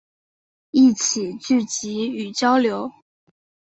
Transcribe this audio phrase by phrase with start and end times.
[0.71, 2.91] 一起聚集与交流